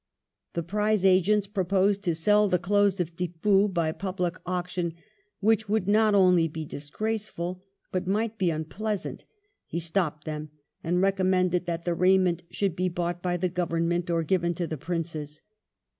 [0.53, 4.95] The prize agents proposed to sell the clothes of Tippoo by public auction,
[5.41, 9.25] which would" not only be disgraceful" but might be unpleasant;
[9.67, 10.49] he stopped them
[10.83, 14.75] and recommended that the raiment should be bought by the Government or given to the
[14.75, 15.43] Princes.